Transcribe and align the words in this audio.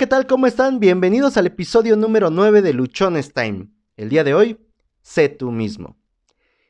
¿qué 0.00 0.06
tal? 0.06 0.26
¿Cómo 0.26 0.46
están? 0.46 0.80
Bienvenidos 0.80 1.36
al 1.36 1.46
episodio 1.46 1.94
número 1.94 2.30
9 2.30 2.62
de 2.62 2.72
Luchones 2.72 3.34
Time. 3.34 3.68
El 3.98 4.08
día 4.08 4.24
de 4.24 4.32
hoy, 4.32 4.58
sé 5.02 5.28
tú 5.28 5.52
mismo. 5.52 5.98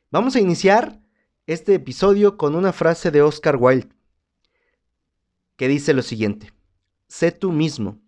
Vamos 0.09 0.35
a 0.35 0.41
iniciar 0.41 0.99
este 1.47 1.75
episodio 1.75 2.35
con 2.35 2.55
una 2.55 2.73
frase 2.73 3.09
de 3.09 3.21
Oscar 3.21 3.55
Wilde 3.55 3.87
que 5.55 5.69
dice 5.69 5.93
lo 5.93 6.01
siguiente. 6.01 6.51
Sé 7.07 7.31
tú 7.31 7.53
mismo. 7.53 8.01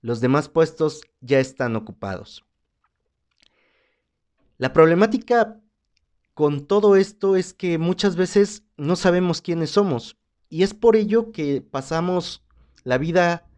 Los 0.00 0.22
demás 0.22 0.48
puestos 0.48 1.02
ya 1.20 1.40
están 1.40 1.76
ocupados. 1.76 2.46
La 4.56 4.72
problemática 4.72 5.60
con 6.32 6.66
todo 6.66 6.96
esto 6.96 7.36
es 7.36 7.52
que 7.52 7.76
muchas 7.76 8.16
veces 8.16 8.64
no 8.78 8.96
sabemos 8.96 9.42
quiénes 9.42 9.72
somos 9.72 10.16
y 10.48 10.62
es 10.62 10.72
por 10.72 10.96
ello 10.96 11.32
que 11.32 11.60
pasamos 11.60 12.42
la 12.82 12.96
vida 12.96 13.49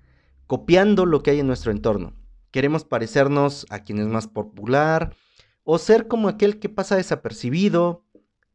copiando 0.53 1.07
lo 1.07 1.23
que 1.23 1.31
hay 1.31 1.41
en 1.41 1.47
nuestro 1.47 1.73
entorno. 1.73 2.13
Queremos 2.51 2.85
parecernos 2.85 3.65
a 3.71 3.79
quien 3.85 3.99
es 4.01 4.07
más 4.07 4.27
popular 4.27 5.17
o 5.65 5.79
ser 5.79 6.09
como 6.09 6.29
aquel 6.29 6.59
que 6.59 6.69
pasa 6.69 6.95
desapercibido. 6.95 8.05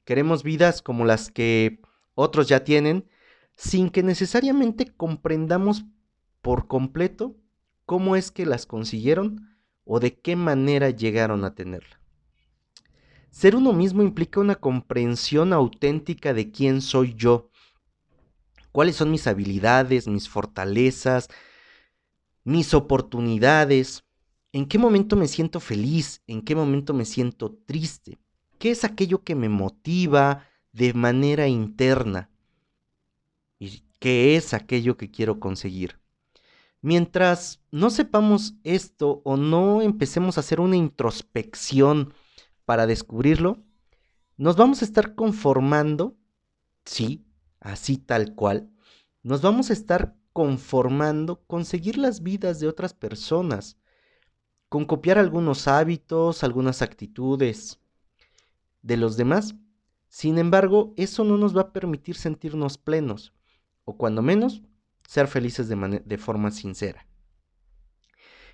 Queremos 0.05 0.43
vidas 0.43 0.83
como 0.83 1.05
las 1.05 1.31
que 1.31 1.81
otros 2.13 2.47
ya 2.47 2.63
tienen 2.63 3.09
sin 3.55 3.89
que 3.89 4.03
necesariamente 4.03 4.93
comprendamos 4.95 5.85
por 6.43 6.67
completo 6.67 7.35
cómo 7.87 8.15
es 8.15 8.29
que 8.29 8.45
las 8.45 8.67
consiguieron 8.67 9.57
o 9.83 9.99
de 9.99 10.19
qué 10.21 10.35
manera 10.35 10.91
llegaron 10.91 11.43
a 11.45 11.55
tenerla. 11.55 11.99
Ser 13.31 13.55
uno 13.55 13.73
mismo 13.73 14.03
implica 14.03 14.39
una 14.39 14.53
comprensión 14.53 15.51
auténtica 15.51 16.35
de 16.35 16.51
quién 16.51 16.81
soy 16.83 17.15
yo, 17.15 17.49
cuáles 18.71 18.97
son 18.97 19.09
mis 19.09 19.25
habilidades, 19.25 20.07
mis 20.07 20.29
fortalezas, 20.29 21.29
mis 22.47 22.73
oportunidades, 22.73 24.05
en 24.53 24.67
qué 24.67 24.77
momento 24.77 25.17
me 25.17 25.27
siento 25.27 25.59
feliz, 25.59 26.21
en 26.27 26.41
qué 26.41 26.55
momento 26.55 26.93
me 26.93 27.03
siento 27.03 27.51
triste, 27.65 28.19
qué 28.57 28.71
es 28.71 28.85
aquello 28.85 29.21
que 29.25 29.35
me 29.35 29.49
motiva 29.49 30.45
de 30.71 30.93
manera 30.93 31.49
interna 31.49 32.29
y 33.59 33.83
qué 33.99 34.37
es 34.37 34.53
aquello 34.53 34.95
que 34.95 35.11
quiero 35.11 35.41
conseguir. 35.41 35.99
Mientras 36.81 37.59
no 37.69 37.89
sepamos 37.89 38.55
esto 38.63 39.21
o 39.25 39.35
no 39.35 39.81
empecemos 39.81 40.37
a 40.37 40.39
hacer 40.39 40.61
una 40.61 40.77
introspección 40.77 42.13
para 42.63 42.87
descubrirlo, 42.87 43.61
nos 44.37 44.55
vamos 44.55 44.81
a 44.81 44.85
estar 44.85 45.15
conformando, 45.15 46.15
sí, 46.85 47.25
así 47.59 47.97
tal 47.97 48.35
cual, 48.35 48.69
nos 49.21 49.41
vamos 49.41 49.69
a 49.69 49.73
estar 49.73 50.15
conformando 50.37 51.41
con 51.47 51.65
seguir 51.65 51.97
las 51.97 52.21
vidas 52.21 52.59
de 52.59 52.67
otras 52.67 52.93
personas, 52.93 53.75
con 54.69 54.85
copiar 54.85 55.17
algunos 55.17 55.67
hábitos, 55.67 56.43
algunas 56.43 56.83
actitudes 56.83 57.79
de 58.83 58.97
los 58.97 59.17
demás. 59.17 59.55
Sin 60.09 60.37
embargo, 60.37 60.93
eso 60.95 61.23
no 61.23 61.39
nos 61.39 61.57
va 61.57 61.61
a 61.61 61.73
permitir 61.73 62.17
sentirnos 62.17 62.77
plenos, 62.77 63.33
o 63.83 63.97
cuando 63.97 64.21
menos, 64.21 64.61
ser 65.07 65.27
felices 65.27 65.69
de, 65.69 66.03
de 66.05 66.17
forma 66.19 66.51
sincera. 66.51 67.07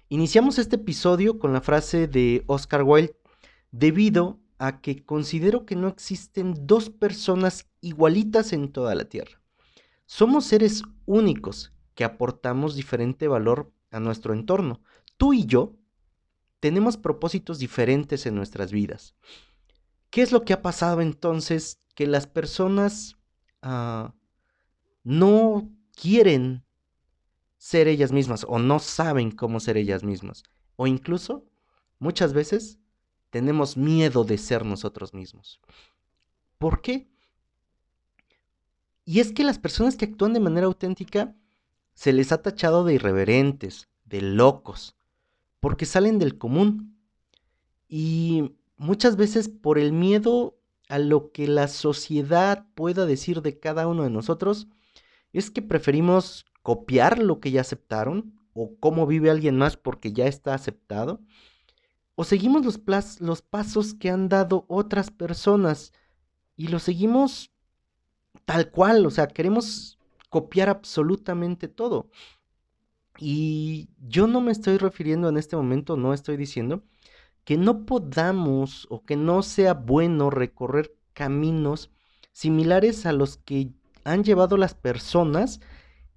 Iniciamos 0.07 0.59
este 0.59 0.77
episodio 0.77 1.37
con 1.37 1.51
la 1.51 1.59
frase 1.59 2.07
de 2.07 2.45
Oscar 2.47 2.83
Wilde, 2.83 3.19
debido 3.71 4.39
a 4.57 4.79
que 4.79 5.03
considero 5.03 5.65
que 5.65 5.75
no 5.75 5.89
existen 5.89 6.65
dos 6.65 6.89
personas 6.89 7.67
igualitas 7.81 8.53
en 8.53 8.71
toda 8.71 8.95
la 8.95 9.03
Tierra. 9.03 9.41
Somos 10.05 10.45
seres 10.45 10.83
únicos 11.05 11.72
que 11.95 12.03
aportamos 12.03 12.75
diferente 12.75 13.27
valor 13.27 13.71
a 13.91 13.99
nuestro 13.99 14.33
entorno. 14.33 14.81
Tú 15.17 15.33
y 15.33 15.45
yo 15.45 15.75
tenemos 16.59 16.97
propósitos 16.97 17.59
diferentes 17.59 18.25
en 18.25 18.35
nuestras 18.35 18.71
vidas. 18.71 19.15
¿Qué 20.09 20.21
es 20.21 20.31
lo 20.31 20.45
que 20.45 20.53
ha 20.53 20.61
pasado 20.61 21.01
entonces? 21.01 21.81
Que 21.95 22.07
las 22.07 22.27
personas 22.27 23.17
ah, 23.61 24.13
no 25.03 25.69
quieren 25.95 26.65
ser 27.57 27.87
ellas 27.87 28.11
mismas 28.11 28.45
o 28.47 28.59
no 28.59 28.79
saben 28.79 29.31
cómo 29.31 29.59
ser 29.59 29.77
ellas 29.77 30.03
mismas. 30.03 30.43
O 30.75 30.87
incluso, 30.87 31.45
muchas 31.99 32.33
veces, 32.33 32.79
tenemos 33.29 33.77
miedo 33.77 34.23
de 34.23 34.37
ser 34.37 34.65
nosotros 34.65 35.13
mismos. 35.13 35.59
¿Por 36.57 36.81
qué? 36.81 37.09
Y 39.05 39.19
es 39.19 39.31
que 39.31 39.43
las 39.43 39.59
personas 39.59 39.95
que 39.95 40.05
actúan 40.05 40.33
de 40.33 40.39
manera 40.39 40.67
auténtica 40.67 41.35
se 41.93 42.13
les 42.13 42.31
ha 42.31 42.41
tachado 42.41 42.83
de 42.83 42.95
irreverentes, 42.95 43.89
de 44.05 44.21
locos, 44.21 44.95
porque 45.59 45.85
salen 45.85 46.19
del 46.19 46.37
común. 46.37 46.97
Y 47.87 48.55
muchas 48.77 49.15
veces 49.15 49.49
por 49.49 49.77
el 49.77 49.93
miedo 49.93 50.57
a 50.89 50.99
lo 50.99 51.31
que 51.31 51.47
la 51.47 51.67
sociedad 51.67 52.65
pueda 52.75 53.05
decir 53.05 53.41
de 53.41 53.59
cada 53.59 53.87
uno 53.87 54.03
de 54.03 54.09
nosotros, 54.09 54.67
es 55.31 55.49
que 55.49 55.61
preferimos 55.61 56.45
copiar 56.61 57.19
lo 57.19 57.39
que 57.39 57.51
ya 57.51 57.61
aceptaron 57.61 58.39
o 58.53 58.75
cómo 58.79 59.07
vive 59.07 59.29
alguien 59.29 59.57
más 59.57 59.77
porque 59.77 60.13
ya 60.13 60.27
está 60.27 60.53
aceptado, 60.53 61.21
o 62.15 62.23
seguimos 62.23 62.63
los, 63.19 63.41
pasos 63.41 63.93
que 63.95 64.09
han 64.09 64.29
dado 64.29 64.65
otras 64.67 65.09
personas 65.09 65.93
y 66.55 66.67
los 66.67 66.83
seguimos 66.83 67.51
tal 68.45 68.69
cual, 68.69 69.05
o 69.05 69.09
sea, 69.09 69.27
queremos 69.27 69.92
copiar 70.33 70.67
absolutamente 70.67 71.67
todo. 71.67 72.09
Y 73.19 73.89
yo 73.99 74.25
no 74.25 74.41
me 74.41 74.51
estoy 74.51 74.77
refiriendo 74.77 75.29
en 75.29 75.37
este 75.37 75.55
momento, 75.55 75.95
no 75.95 76.11
estoy 76.11 76.37
diciendo 76.37 76.81
que 77.43 77.55
no 77.55 77.85
podamos 77.85 78.87
o 78.89 79.05
que 79.05 79.15
no 79.15 79.43
sea 79.43 79.75
bueno 79.75 80.31
recorrer 80.31 80.97
caminos 81.13 81.91
similares 82.31 83.05
a 83.05 83.13
los 83.13 83.37
que 83.37 83.73
han 84.05 84.23
llevado 84.23 84.57
las 84.57 84.73
personas 84.73 85.61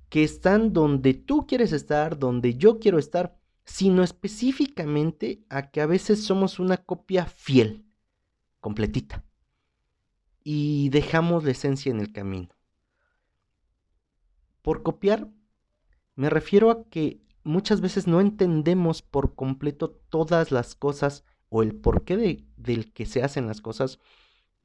que 0.09 0.25
están 0.25 0.73
donde 0.73 1.13
tú 1.13 1.47
quieres 1.47 1.75
estar, 1.75 2.19
donde 2.19 2.55
yo 2.55 2.79
quiero 2.79 2.99
estar, 2.99 3.39
sino 3.67 4.03
específicamente 4.03 5.45
a 5.51 5.71
que 5.71 5.83
a 5.83 5.87
veces 5.87 6.25
somos 6.25 6.59
una 6.59 6.79
copia 6.79 7.27
fiel, 7.27 7.85
completita, 8.61 9.27
y 10.43 10.89
dejamos 10.89 11.45
la 11.45 11.51
esencia 11.51 11.91
en 11.91 12.01
el 12.01 12.15
camino. 12.15 12.56
Por 14.67 14.83
copiar, 14.83 15.31
me 16.17 16.29
refiero 16.29 16.73
a 16.73 16.89
que 16.89 17.23
muchas 17.45 17.81
veces 17.81 18.09
no 18.09 18.21
entendemos 18.21 19.01
por 19.01 19.37
completo 19.37 19.91
todas 20.11 20.51
las 20.51 20.75
cosas 20.75 21.23
o 21.51 21.63
el 21.63 21.73
porqué 21.73 22.17
de, 22.17 22.45
del 22.57 22.93
que 22.93 23.07
se 23.07 23.23
hacen 23.23 23.47
las 23.47 23.61
cosas 23.61 24.01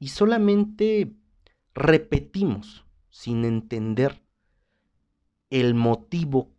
y 0.00 0.08
solamente 0.08 1.12
repetimos 1.72 2.84
sin 3.10 3.44
entender 3.44 4.24
el 5.50 5.72
motivo 5.74 6.50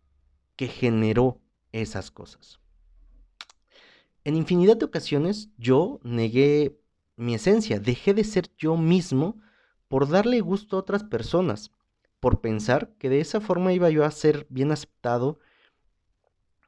que 0.55 0.69
generó 0.69 1.41
esas 1.73 2.11
cosas. 2.11 2.61
En 4.23 4.37
infinidad 4.37 4.77
de 4.77 4.85
ocasiones 4.85 5.49
yo 5.57 5.99
negué 6.03 6.79
mi 7.17 7.35
esencia, 7.35 7.81
dejé 7.81 8.13
de 8.13 8.23
ser 8.23 8.55
yo 8.57 8.77
mismo 8.77 9.35
por 9.89 10.07
darle 10.07 10.39
gusto 10.39 10.77
a 10.77 10.79
otras 10.79 11.03
personas 11.03 11.71
por 12.23 12.39
pensar 12.39 12.93
que 12.99 13.09
de 13.09 13.19
esa 13.19 13.41
forma 13.41 13.73
iba 13.73 13.89
yo 13.89 14.05
a 14.05 14.11
ser 14.11 14.47
bien 14.49 14.71
aceptado 14.71 15.39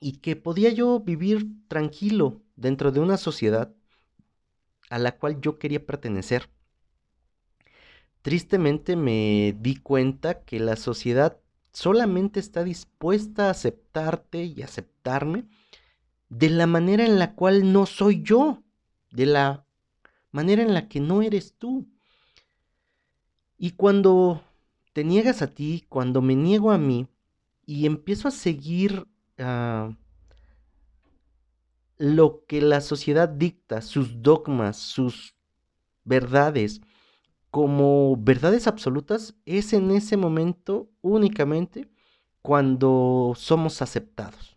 y 0.02 0.18
que 0.18 0.36
podía 0.36 0.70
yo 0.72 1.00
vivir 1.00 1.48
tranquilo 1.70 2.42
dentro 2.58 2.92
de 2.92 3.00
una 3.00 3.16
sociedad 3.16 3.74
a 4.90 5.00
la 5.00 5.18
cual 5.18 5.40
yo 5.40 5.58
quería 5.58 5.86
pertenecer. 5.86 6.50
Tristemente 8.22 8.98
me 8.98 9.56
di 9.58 9.78
cuenta 9.78 10.44
que 10.44 10.60
la 10.60 10.76
sociedad 10.76 11.40
solamente 11.72 12.42
está 12.42 12.66
dispuesta 12.66 13.48
a 13.48 13.52
aceptarte 13.52 14.44
y 14.44 14.62
aceptarme 14.62 15.46
de 16.28 16.50
la 16.50 16.68
manera 16.68 17.06
en 17.06 17.18
la 17.18 17.34
cual 17.34 17.72
no 17.72 17.86
soy 17.86 18.22
yo, 18.24 18.62
de 19.10 19.26
la 19.26 19.66
manera 20.32 20.64
en 20.64 20.74
la 20.74 20.90
que 20.90 21.00
no 21.00 21.22
eres 21.22 21.54
tú. 21.58 21.88
Y 23.58 23.72
cuando 23.72 24.44
te 24.96 25.04
niegas 25.04 25.42
a 25.42 25.48
ti, 25.48 25.86
cuando 25.90 26.22
me 26.22 26.38
niego 26.38 26.72
a 26.72 26.78
mí 26.78 27.10
y 27.66 27.86
empiezo 27.86 28.30
a 28.30 28.32
seguir 28.32 29.06
ah, 29.38 29.92
lo 31.98 32.46
que 32.46 32.62
la 32.62 32.80
sociedad 32.80 33.28
dicta, 33.28 33.82
sus 33.82 34.22
dogmas, 34.22 34.78
sus 34.78 35.36
verdades, 36.06 36.80
como 37.52 38.16
verdades 38.16 38.68
absolutas, 38.68 39.36
es 39.46 39.74
en 39.74 39.92
ese 39.92 40.16
momento 40.16 40.90
únicamente 41.02 41.90
cuando 42.42 43.34
somos 43.36 43.82
aceptados. 43.82 44.56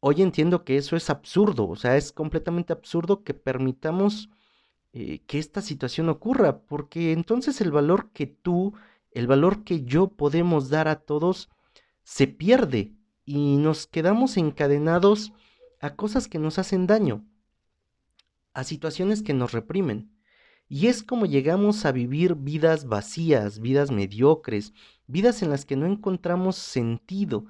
Hoy 0.00 0.20
entiendo 0.20 0.64
que 0.64 0.78
eso 0.78 0.96
es 0.96 1.10
absurdo, 1.10 1.68
o 1.68 1.76
sea, 1.76 1.96
es 1.96 2.10
completamente 2.10 2.72
absurdo 2.72 3.22
que 3.22 3.34
permitamos 3.34 4.30
eh, 4.92 5.20
que 5.26 5.38
esta 5.38 5.62
situación 5.62 6.08
ocurra, 6.08 6.60
porque 6.62 7.12
entonces 7.12 7.60
el 7.60 7.70
valor 7.70 8.10
que 8.12 8.26
tú, 8.26 8.74
el 9.10 9.26
valor 9.26 9.64
que 9.64 9.84
yo 9.84 10.08
podemos 10.08 10.68
dar 10.68 10.88
a 10.88 10.96
todos, 10.96 11.48
se 12.02 12.26
pierde 12.26 12.92
y 13.24 13.56
nos 13.56 13.86
quedamos 13.86 14.36
encadenados 14.36 15.32
a 15.80 15.94
cosas 15.96 16.28
que 16.28 16.38
nos 16.38 16.58
hacen 16.58 16.86
daño, 16.86 17.24
a 18.54 18.64
situaciones 18.64 19.22
que 19.22 19.34
nos 19.34 19.52
reprimen. 19.52 20.10
Y 20.68 20.86
es 20.86 21.02
como 21.02 21.26
llegamos 21.26 21.84
a 21.84 21.92
vivir 21.92 22.34
vidas 22.34 22.86
vacías, 22.86 23.60
vidas 23.60 23.90
mediocres, 23.90 24.72
vidas 25.06 25.42
en 25.42 25.50
las 25.50 25.64
que 25.64 25.76
no 25.76 25.86
encontramos 25.86 26.56
sentido 26.56 27.46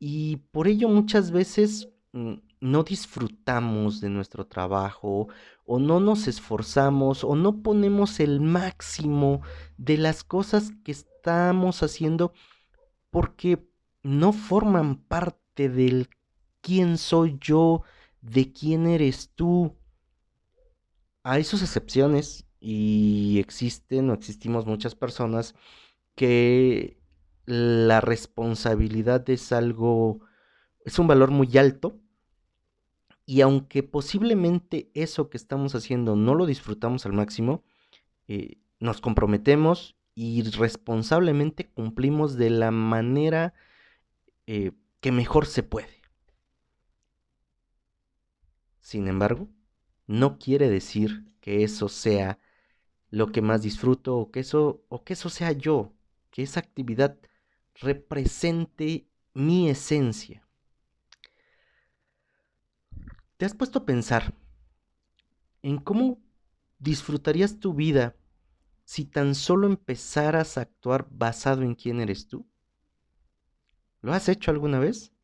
y 0.00 0.38
por 0.50 0.66
ello 0.66 0.88
muchas 0.88 1.30
veces 1.30 1.88
mm, 2.12 2.34
no 2.60 2.82
disfrutamos 2.84 4.00
de 4.00 4.10
nuestro 4.10 4.46
trabajo 4.46 5.28
o 5.64 5.78
no 5.78 5.98
nos 5.98 6.28
esforzamos 6.28 7.24
o 7.24 7.34
no 7.34 7.62
ponemos 7.62 8.20
el 8.20 8.40
máximo 8.40 9.40
de 9.78 9.96
las 9.96 10.24
cosas 10.24 10.72
que 10.84 10.92
estamos 10.92 11.82
haciendo 11.82 12.32
porque 13.10 13.66
no 14.02 14.32
forman 14.32 14.96
parte 14.96 15.68
del 15.68 16.08
quién 16.60 16.98
soy 16.98 17.38
yo, 17.40 17.82
de 18.20 18.52
quién 18.52 18.86
eres 18.86 19.30
tú. 19.34 19.76
Hay 21.22 21.44
sus 21.44 21.62
excepciones 21.62 22.46
y 22.60 23.38
existen 23.40 24.10
o 24.10 24.14
existimos 24.14 24.66
muchas 24.66 24.94
personas 24.94 25.54
que 26.14 26.98
la 27.46 28.00
responsabilidad 28.02 29.28
es 29.30 29.50
algo, 29.52 30.20
es 30.84 30.98
un 30.98 31.06
valor 31.06 31.30
muy 31.30 31.56
alto 31.56 31.98
y 33.30 33.42
aunque 33.42 33.84
posiblemente 33.84 34.90
eso 34.92 35.30
que 35.30 35.36
estamos 35.36 35.76
haciendo 35.76 36.16
no 36.16 36.34
lo 36.34 36.46
disfrutamos 36.46 37.06
al 37.06 37.12
máximo, 37.12 37.62
eh, 38.26 38.58
nos 38.80 39.00
comprometemos 39.00 39.94
y 40.16 40.42
responsablemente 40.42 41.68
cumplimos 41.68 42.34
de 42.34 42.50
la 42.50 42.72
manera 42.72 43.54
eh, 44.48 44.72
que 44.98 45.12
mejor 45.12 45.46
se 45.46 45.62
puede. 45.62 46.02
Sin 48.80 49.06
embargo, 49.06 49.46
no 50.08 50.36
quiere 50.36 50.68
decir 50.68 51.24
que 51.40 51.62
eso 51.62 51.88
sea 51.88 52.40
lo 53.10 53.30
que 53.30 53.42
más 53.42 53.62
disfruto 53.62 54.16
o 54.16 54.32
que 54.32 54.40
eso, 54.40 54.82
o 54.88 55.04
que 55.04 55.12
eso 55.12 55.30
sea 55.30 55.52
yo, 55.52 55.92
que 56.32 56.42
esa 56.42 56.58
actividad 56.58 57.16
represente 57.76 59.06
mi 59.34 59.70
esencia. 59.70 60.49
¿Te 63.40 63.46
has 63.46 63.54
puesto 63.54 63.78
a 63.78 63.86
pensar 63.86 64.34
en 65.62 65.78
cómo 65.78 66.18
disfrutarías 66.78 67.58
tu 67.58 67.72
vida 67.72 68.14
si 68.84 69.06
tan 69.06 69.34
solo 69.34 69.66
empezaras 69.66 70.58
a 70.58 70.60
actuar 70.60 71.08
basado 71.10 71.62
en 71.62 71.74
quién 71.74 72.02
eres 72.02 72.28
tú? 72.28 72.46
¿Lo 74.02 74.12
has 74.12 74.28
hecho 74.28 74.50
alguna 74.50 74.78
vez? 74.78 75.14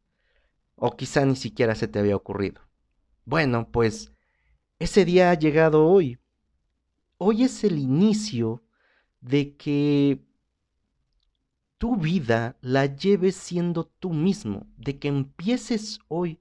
O 0.76 0.96
quizá 0.96 1.26
ni 1.26 1.36
siquiera 1.36 1.74
se 1.74 1.88
te 1.88 1.98
había 1.98 2.16
ocurrido. 2.16 2.62
Bueno, 3.26 3.70
pues 3.70 4.14
ese 4.78 5.04
día 5.04 5.30
ha 5.30 5.34
llegado 5.34 5.86
hoy. 5.86 6.18
Hoy 7.18 7.42
es 7.42 7.64
el 7.64 7.78
inicio 7.78 8.64
de 9.20 9.56
que 9.56 10.24
tu 11.76 11.96
vida 11.98 12.56
la 12.62 12.86
lleves 12.86 13.36
siendo 13.36 13.84
tú 13.84 14.14
mismo, 14.14 14.66
de 14.78 14.98
que 14.98 15.08
empieces 15.08 15.98
hoy 16.08 16.40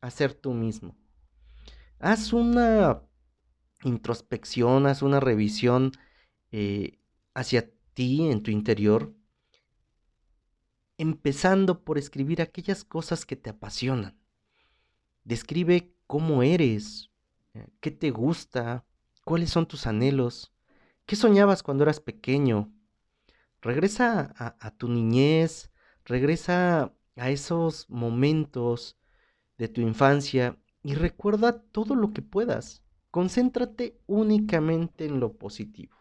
a 0.00 0.12
ser 0.12 0.32
tú 0.32 0.54
mismo 0.54 0.94
haz 1.98 2.32
una 2.32 3.02
introspección, 3.82 4.86
haz 4.86 5.02
una 5.02 5.20
revisión 5.20 5.92
eh, 6.50 6.98
hacia 7.34 7.70
ti, 7.94 8.30
en 8.30 8.42
tu 8.42 8.50
interior, 8.50 9.12
empezando 10.98 11.84
por 11.84 11.98
escribir 11.98 12.42
aquellas 12.42 12.84
cosas 12.84 13.26
que 13.26 13.36
te 13.36 13.50
apasionan. 13.50 14.18
Describe 15.24 15.92
cómo 16.06 16.42
eres, 16.42 17.10
eh, 17.54 17.66
qué 17.80 17.90
te 17.90 18.10
gusta, 18.10 18.84
cuáles 19.24 19.50
son 19.50 19.66
tus 19.66 19.86
anhelos, 19.86 20.52
qué 21.06 21.16
soñabas 21.16 21.62
cuando 21.62 21.84
eras 21.84 22.00
pequeño. 22.00 22.72
Regresa 23.60 24.32
a 24.38 24.70
tu 24.70 24.88
niñez, 24.88 25.72
regresa 26.04 26.94
a 27.16 27.30
esos 27.30 27.90
momentos 27.90 28.96
de 29.58 29.66
tu 29.66 29.80
infancia 29.80 30.56
y 30.88 30.94
recuerda 30.94 31.60
todo 31.60 31.94
lo 31.94 32.14
que 32.14 32.22
puedas. 32.22 32.82
Concéntrate 33.10 34.00
únicamente 34.06 35.04
en 35.04 35.20
lo 35.20 35.34
positivo. 35.34 35.94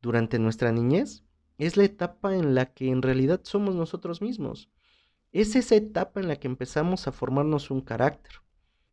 Durante 0.00 0.38
nuestra 0.38 0.70
niñez 0.70 1.24
es 1.58 1.76
la 1.76 1.82
etapa 1.82 2.36
en 2.36 2.54
la 2.54 2.66
que 2.66 2.92
en 2.92 3.02
realidad 3.02 3.40
somos 3.42 3.74
nosotros 3.74 4.22
mismos. 4.22 4.70
Es 5.32 5.56
esa 5.56 5.74
etapa 5.74 6.20
en 6.20 6.28
la 6.28 6.36
que 6.36 6.46
empezamos 6.46 7.08
a 7.08 7.12
formarnos 7.12 7.72
un 7.72 7.80
carácter. 7.80 8.34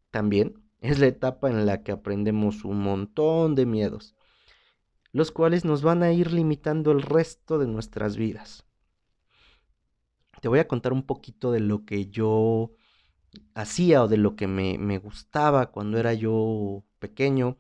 También 0.09 0.55
es 0.81 0.97
la 0.97 1.05
etapa 1.05 1.47
en 1.51 1.67
la 1.67 1.83
que 1.83 1.91
aprendemos 1.91 2.65
un 2.65 2.79
montón 2.79 3.53
de 3.53 3.67
miedos, 3.67 4.15
los 5.11 5.31
cuales 5.31 5.65
nos 5.65 5.83
van 5.83 6.01
a 6.01 6.11
ir 6.11 6.33
limitando 6.33 6.91
el 6.91 7.03
resto 7.03 7.59
de 7.59 7.67
nuestras 7.67 8.17
vidas. 8.17 8.65
Te 10.41 10.47
voy 10.47 10.57
a 10.57 10.67
contar 10.67 10.93
un 10.93 11.03
poquito 11.03 11.51
de 11.51 11.59
lo 11.59 11.85
que 11.85 12.07
yo 12.07 12.71
hacía 13.53 14.03
o 14.03 14.07
de 14.07 14.17
lo 14.17 14.35
que 14.35 14.47
me, 14.47 14.97
gustaba 14.97 15.71
cuando 15.71 15.97
era 15.97 16.13
yo 16.13 16.83
pequeño 16.99 17.57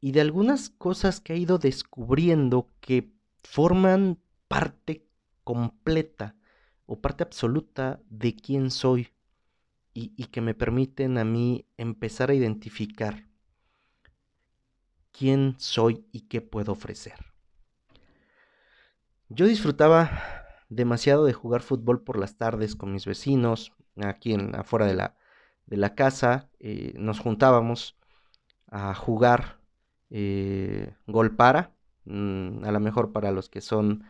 y 0.00 0.12
de 0.12 0.20
algunas 0.20 0.70
cosas 0.70 1.20
que 1.20 1.34
he 1.34 1.38
ido 1.38 1.58
descubriendo 1.58 2.70
que 2.80 3.12
forman 3.42 4.18
parte 4.48 5.06
completa 5.42 6.36
o 6.86 7.00
parte 7.00 7.22
absoluta 7.22 8.00
de 8.10 8.34
quién 8.34 8.70
soy 8.70 9.08
y, 9.94 10.12
y, 10.16 10.26
que 10.26 10.40
me 10.40 10.54
permiten 10.54 11.18
a 11.18 11.24
mí 11.24 11.66
empezar 11.76 12.30
a 12.30 12.34
identificar 12.34 13.28
quién 15.12 15.54
soy 15.58 16.04
y 16.10 16.22
qué 16.22 16.40
puedo 16.40 16.72
ofrecer. 16.72 17.14
Yo 19.28 19.46
disfrutaba 19.46 20.10
demasiado 20.68 21.24
de 21.24 21.32
jugar 21.32 21.62
fútbol 21.62 22.02
por 22.02 22.18
las 22.18 22.36
tardes 22.36 22.74
con 22.74 22.92
mis 22.92 23.06
vecinos, 23.06 23.72
aquí 24.02 24.34
en, 24.34 24.54
afuera 24.54 24.86
de 24.86 24.94
la, 24.94 25.16
de 25.66 25.76
la 25.76 25.94
casa, 25.94 26.50
eh, 26.60 26.94
nos 26.96 27.20
juntábamos 27.20 27.96
a 28.68 28.94
jugar 28.94 29.58
eh, 30.10 30.94
gol 31.06 31.36
para, 31.36 31.72
mm, 32.04 32.64
a 32.64 32.72
lo 32.72 32.80
mejor 32.80 33.12
para 33.12 33.32
los 33.32 33.48
que 33.48 33.60
son 33.60 34.04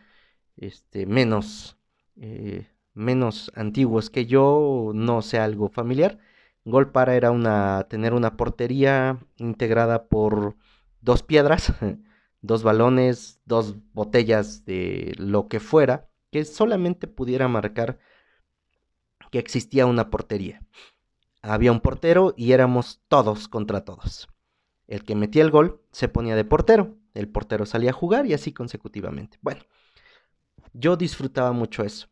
este, 0.57 1.05
menos, 1.05 1.77
eh, 2.17 2.67
menos 2.93 3.51
antiguos 3.55 4.09
que 4.09 4.25
yo, 4.25 4.91
no 4.93 5.21
sea 5.21 5.43
algo 5.45 5.69
familiar. 5.69 6.19
Gol 6.65 6.91
para 6.91 7.15
era 7.15 7.31
una, 7.31 7.87
tener 7.89 8.13
una 8.13 8.37
portería 8.37 9.19
integrada 9.37 10.07
por 10.07 10.55
dos 11.01 11.23
piedras, 11.23 11.73
dos 12.41 12.63
balones, 12.63 13.41
dos 13.45 13.75
botellas 13.93 14.65
de 14.65 15.13
lo 15.17 15.47
que 15.47 15.59
fuera, 15.59 16.09
que 16.31 16.45
solamente 16.45 17.07
pudiera 17.07 17.47
marcar 17.47 17.99
que 19.31 19.39
existía 19.39 19.85
una 19.85 20.09
portería. 20.09 20.61
Había 21.41 21.71
un 21.71 21.79
portero 21.79 22.33
y 22.35 22.53
éramos 22.53 23.01
todos 23.07 23.47
contra 23.47 23.85
todos. 23.85 24.27
El 24.87 25.03
que 25.03 25.15
metía 25.15 25.43
el 25.43 25.51
gol 25.51 25.81
se 25.91 26.07
ponía 26.07 26.35
de 26.35 26.45
portero, 26.45 26.95
el 27.13 27.29
portero 27.29 27.65
salía 27.65 27.91
a 27.91 27.93
jugar 27.93 28.25
y 28.25 28.33
así 28.33 28.51
consecutivamente. 28.51 29.37
Bueno, 29.41 29.61
yo 30.73 30.97
disfrutaba 30.97 31.51
mucho 31.53 31.83
eso. 31.83 32.07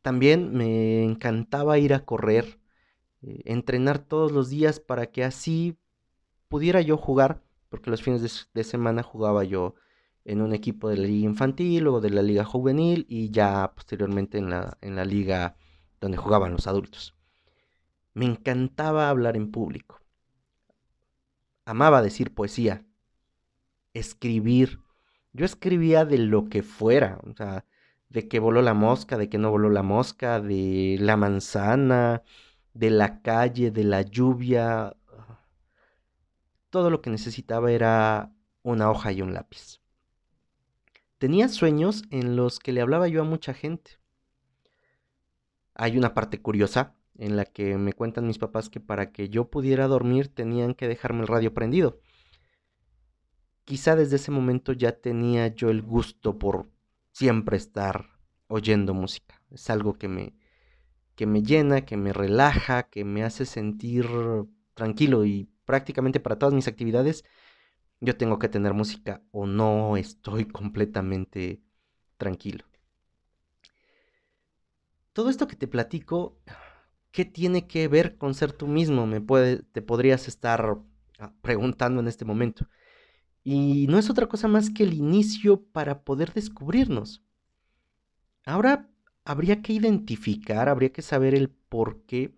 También 0.00 0.52
me 0.52 1.04
encantaba 1.04 1.78
ir 1.78 1.94
a 1.94 2.04
correr, 2.04 2.58
eh, 3.22 3.42
entrenar 3.44 3.98
todos 3.98 4.32
los 4.32 4.48
días 4.48 4.80
para 4.80 5.06
que 5.06 5.22
así 5.22 5.78
pudiera 6.48 6.80
yo 6.80 6.96
jugar, 6.96 7.42
porque 7.68 7.90
los 7.90 8.02
fines 8.02 8.48
de, 8.52 8.64
semana 8.64 9.02
jugaba 9.02 9.44
yo 9.44 9.74
en 10.24 10.40
un 10.40 10.54
equipo 10.54 10.88
de 10.88 10.96
la 10.96 11.06
liga 11.06 11.28
infantil 11.28 11.86
o 11.86 12.00
de 12.00 12.10
la 12.10 12.22
liga 12.22 12.44
juvenil 12.44 13.06
y 13.08 13.30
ya 13.30 13.72
posteriormente 13.74 14.38
en 14.38 14.50
la, 14.50 14.76
en 14.80 14.96
la 14.96 15.04
liga 15.04 15.56
donde 16.02 16.18
jugaban 16.18 16.52
los 16.52 16.66
adultos. 16.66 17.14
Me 18.12 18.26
encantaba 18.26 19.08
hablar 19.08 19.36
en 19.36 19.50
público. 19.50 20.00
Amaba 21.64 22.02
decir 22.02 22.34
poesía, 22.34 22.84
escribir. 23.94 24.80
Yo 25.32 25.46
escribía 25.46 26.04
de 26.04 26.18
lo 26.18 26.48
que 26.48 26.62
fuera, 26.62 27.20
o 27.24 27.32
sea, 27.34 27.64
de 28.10 28.28
que 28.28 28.40
voló 28.40 28.60
la 28.62 28.74
mosca, 28.74 29.16
de 29.16 29.30
que 29.30 29.38
no 29.38 29.50
voló 29.50 29.70
la 29.70 29.84
mosca, 29.84 30.40
de 30.40 30.98
la 31.00 31.16
manzana, 31.16 32.22
de 32.74 32.90
la 32.90 33.22
calle, 33.22 33.70
de 33.70 33.84
la 33.84 34.02
lluvia. 34.02 34.96
Todo 36.68 36.90
lo 36.90 37.00
que 37.00 37.10
necesitaba 37.10 37.70
era 37.70 38.34
una 38.62 38.90
hoja 38.90 39.12
y 39.12 39.22
un 39.22 39.34
lápiz. 39.34 39.80
Tenía 41.18 41.48
sueños 41.48 42.02
en 42.10 42.34
los 42.34 42.58
que 42.58 42.72
le 42.72 42.80
hablaba 42.80 43.06
yo 43.06 43.22
a 43.22 43.24
mucha 43.24 43.54
gente. 43.54 44.01
Hay 45.74 45.96
una 45.96 46.14
parte 46.14 46.40
curiosa 46.40 46.94
en 47.16 47.36
la 47.36 47.44
que 47.44 47.76
me 47.78 47.92
cuentan 47.92 48.26
mis 48.26 48.38
papás 48.38 48.68
que 48.68 48.80
para 48.80 49.12
que 49.12 49.28
yo 49.28 49.50
pudiera 49.50 49.86
dormir 49.88 50.28
tenían 50.28 50.74
que 50.74 50.88
dejarme 50.88 51.22
el 51.22 51.28
radio 51.28 51.54
prendido. 51.54 52.00
Quizá 53.64 53.96
desde 53.96 54.16
ese 54.16 54.30
momento 54.30 54.72
ya 54.72 54.92
tenía 54.92 55.48
yo 55.48 55.70
el 55.70 55.82
gusto 55.82 56.38
por 56.38 56.68
siempre 57.12 57.56
estar 57.56 58.10
oyendo 58.48 58.94
música. 58.94 59.40
Es 59.50 59.70
algo 59.70 59.94
que 59.94 60.08
me, 60.08 60.34
que 61.14 61.26
me 61.26 61.42
llena, 61.42 61.84
que 61.84 61.96
me 61.96 62.12
relaja, 62.12 62.84
que 62.84 63.04
me 63.04 63.22
hace 63.22 63.46
sentir 63.46 64.06
tranquilo 64.74 65.24
y 65.24 65.48
prácticamente 65.64 66.20
para 66.20 66.38
todas 66.38 66.54
mis 66.54 66.68
actividades 66.68 67.24
yo 68.00 68.16
tengo 68.16 68.38
que 68.38 68.48
tener 68.48 68.74
música 68.74 69.22
o 69.30 69.46
no 69.46 69.96
estoy 69.96 70.46
completamente 70.46 71.62
tranquilo. 72.16 72.64
Todo 75.12 75.30
esto 75.30 75.46
que 75.46 75.56
te 75.56 75.68
platico, 75.68 76.38
¿qué 77.10 77.24
tiene 77.24 77.66
que 77.66 77.88
ver 77.88 78.16
con 78.16 78.34
ser 78.34 78.52
tú 78.52 78.66
mismo? 78.66 79.06
Me 79.06 79.20
puede, 79.20 79.62
te 79.62 79.82
podrías 79.82 80.28
estar 80.28 80.78
ah, 81.18 81.32
preguntando 81.42 82.00
en 82.00 82.08
este 82.08 82.24
momento. 82.24 82.68
Y 83.44 83.86
no 83.88 83.98
es 83.98 84.08
otra 84.08 84.26
cosa 84.28 84.48
más 84.48 84.70
que 84.70 84.84
el 84.84 84.94
inicio 84.94 85.62
para 85.62 86.04
poder 86.04 86.32
descubrirnos. 86.32 87.22
Ahora 88.44 88.88
habría 89.24 89.62
que 89.62 89.72
identificar, 89.72 90.68
habría 90.68 90.92
que 90.92 91.02
saber 91.02 91.34
el 91.34 91.50
por 91.50 92.02
qué 92.04 92.34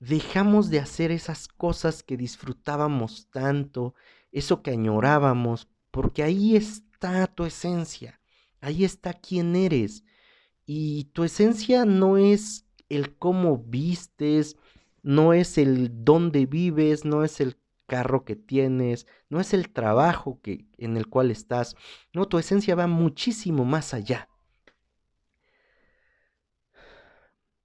dejamos 0.00 0.70
de 0.70 0.80
hacer 0.80 1.10
esas 1.10 1.48
cosas 1.48 2.02
que 2.02 2.16
disfrutábamos 2.16 3.28
tanto, 3.30 3.94
eso 4.30 4.62
que 4.62 4.70
añorábamos, 4.70 5.68
porque 5.90 6.22
ahí 6.22 6.56
está 6.56 7.26
tu 7.26 7.44
esencia, 7.44 8.20
ahí 8.60 8.84
está 8.84 9.14
quién 9.14 9.56
eres. 9.56 10.04
Y 10.70 11.04
tu 11.14 11.24
esencia 11.24 11.86
no 11.86 12.18
es 12.18 12.66
el 12.90 13.16
cómo 13.16 13.56
vistes, 13.56 14.58
no 15.02 15.32
es 15.32 15.56
el 15.56 16.04
dónde 16.04 16.44
vives, 16.44 17.06
no 17.06 17.24
es 17.24 17.40
el 17.40 17.56
carro 17.86 18.26
que 18.26 18.36
tienes, 18.36 19.06
no 19.30 19.40
es 19.40 19.54
el 19.54 19.70
trabajo 19.70 20.40
que, 20.42 20.66
en 20.76 20.98
el 20.98 21.06
cual 21.08 21.30
estás. 21.30 21.74
No, 22.12 22.28
tu 22.28 22.38
esencia 22.38 22.74
va 22.74 22.86
muchísimo 22.86 23.64
más 23.64 23.94
allá. 23.94 24.28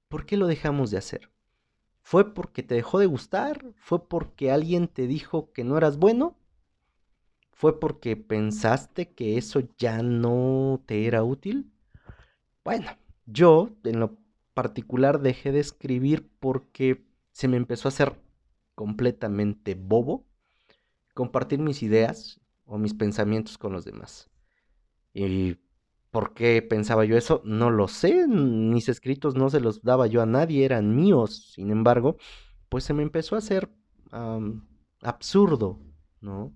¿Por 0.07 0.25
qué 0.25 0.37
lo 0.37 0.47
dejamos 0.47 0.91
de 0.91 0.97
hacer? 0.97 1.29
¿Fue 2.03 2.33
porque 2.33 2.63
te 2.63 2.75
dejó 2.75 2.99
de 2.99 3.07
gustar? 3.07 3.73
¿Fue 3.77 4.07
porque 4.07 4.51
alguien 4.51 4.87
te 4.87 5.07
dijo 5.07 5.51
que 5.53 5.65
no 5.65 5.77
eras 5.77 5.97
bueno? 5.97 6.37
¿Fue 7.51 7.79
porque 7.79 8.17
pensaste 8.17 9.13
que 9.13 9.37
eso 9.37 9.61
ya 9.77 10.03
no 10.03 10.83
te 10.85 11.07
era 11.07 11.23
útil? 11.23 11.72
Bueno, 12.63 12.91
yo 13.25 13.69
en 13.83 13.99
lo 13.99 14.17
particular 14.53 15.21
dejé 15.21 15.51
de 15.51 15.59
escribir 15.59 16.29
porque 16.39 17.05
se 17.31 17.47
me 17.47 17.57
empezó 17.57 17.87
a 17.87 17.89
hacer 17.89 18.19
completamente 18.75 19.75
bobo 19.75 20.25
compartir 21.13 21.59
mis 21.59 21.83
ideas 21.83 22.41
o 22.65 22.77
mis 22.77 22.93
pensamientos 22.93 23.57
con 23.57 23.73
los 23.73 23.85
demás. 23.85 24.29
¿Y 25.13 25.57
por 26.11 26.33
qué 26.33 26.61
pensaba 26.61 27.05
yo 27.05 27.17
eso? 27.17 27.41
No 27.45 27.71
lo 27.71 27.87
sé, 27.87 28.27
mis 28.27 28.89
escritos 28.89 29.35
no 29.35 29.49
se 29.49 29.59
los 29.59 29.83
daba 29.83 30.07
yo 30.07 30.21
a 30.21 30.25
nadie, 30.25 30.65
eran 30.65 30.95
míos. 30.95 31.51
Sin 31.53 31.71
embargo, 31.71 32.17
pues 32.69 32.83
se 32.83 32.93
me 32.93 33.03
empezó 33.03 33.35
a 33.35 33.39
hacer 33.39 33.69
absurdo, 35.01 35.79
¿no? 36.21 36.53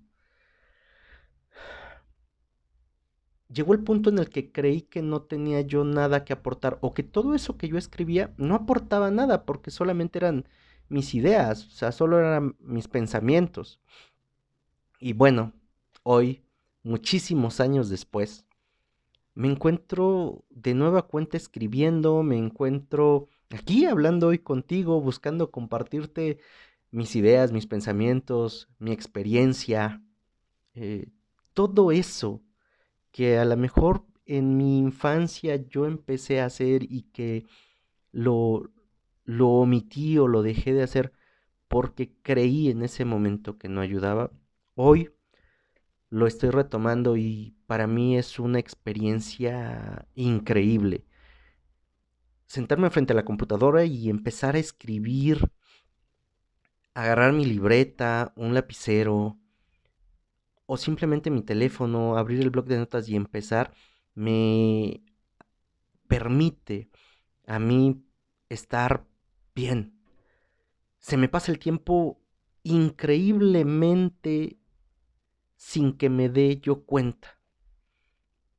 Llegó 3.52 3.72
el 3.72 3.82
punto 3.82 4.10
en 4.10 4.18
el 4.18 4.28
que 4.28 4.52
creí 4.52 4.82
que 4.82 5.00
no 5.02 5.22
tenía 5.22 5.62
yo 5.62 5.84
nada 5.84 6.24
que 6.24 6.34
aportar 6.34 6.78
o 6.82 6.92
que 6.92 7.02
todo 7.02 7.34
eso 7.34 7.56
que 7.56 7.68
yo 7.68 7.78
escribía 7.78 8.34
no 8.36 8.54
aportaba 8.54 9.10
nada 9.10 9.44
porque 9.46 9.70
solamente 9.70 10.18
eran 10.18 10.46
mis 10.88 11.14
ideas, 11.14 11.66
o 11.66 11.70
sea, 11.70 11.92
solo 11.92 12.18
eran 12.18 12.56
mis 12.60 12.88
pensamientos. 12.88 13.80
Y 15.00 15.12
bueno, 15.12 15.52
hoy, 16.02 16.42
muchísimos 16.82 17.60
años 17.60 17.88
después, 17.88 18.44
me 19.34 19.48
encuentro 19.48 20.44
de 20.50 20.74
nueva 20.74 21.02
cuenta 21.06 21.36
escribiendo, 21.36 22.22
me 22.22 22.36
encuentro 22.36 23.28
aquí 23.50 23.86
hablando 23.86 24.28
hoy 24.28 24.40
contigo, 24.40 25.00
buscando 25.00 25.50
compartirte 25.50 26.38
mis 26.90 27.14
ideas, 27.16 27.52
mis 27.52 27.66
pensamientos, 27.66 28.68
mi 28.78 28.92
experiencia, 28.92 30.02
eh, 30.74 31.08
todo 31.54 31.92
eso 31.92 32.42
que 33.18 33.36
a 33.36 33.44
lo 33.44 33.56
mejor 33.56 34.04
en 34.26 34.56
mi 34.56 34.78
infancia 34.78 35.56
yo 35.56 35.86
empecé 35.86 36.40
a 36.40 36.44
hacer 36.44 36.84
y 36.84 37.02
que 37.12 37.46
lo, 38.12 38.70
lo 39.24 39.48
omití 39.48 40.18
o 40.18 40.28
lo 40.28 40.42
dejé 40.42 40.72
de 40.72 40.84
hacer 40.84 41.12
porque 41.66 42.12
creí 42.22 42.70
en 42.70 42.84
ese 42.84 43.04
momento 43.04 43.58
que 43.58 43.68
no 43.68 43.80
ayudaba, 43.80 44.30
hoy 44.76 45.10
lo 46.10 46.28
estoy 46.28 46.50
retomando 46.50 47.16
y 47.16 47.56
para 47.66 47.88
mí 47.88 48.16
es 48.16 48.38
una 48.38 48.60
experiencia 48.60 50.06
increíble. 50.14 51.04
Sentarme 52.46 52.88
frente 52.88 53.14
a 53.14 53.16
la 53.16 53.24
computadora 53.24 53.84
y 53.84 54.10
empezar 54.10 54.54
a 54.54 54.60
escribir, 54.60 55.50
agarrar 56.94 57.32
mi 57.32 57.46
libreta, 57.46 58.32
un 58.36 58.54
lapicero 58.54 59.40
o 60.70 60.76
simplemente 60.76 61.30
mi 61.30 61.40
teléfono, 61.40 62.18
abrir 62.18 62.40
el 62.42 62.50
blog 62.50 62.66
de 62.66 62.76
notas 62.76 63.08
y 63.08 63.16
empezar, 63.16 63.72
me 64.14 65.02
permite 66.08 66.90
a 67.46 67.58
mí 67.58 68.04
estar 68.50 69.06
bien. 69.54 69.98
Se 70.98 71.16
me 71.16 71.30
pasa 71.30 71.52
el 71.52 71.58
tiempo 71.58 72.20
increíblemente 72.64 74.58
sin 75.56 75.96
que 75.96 76.10
me 76.10 76.28
dé 76.28 76.60
yo 76.60 76.84
cuenta. 76.84 77.40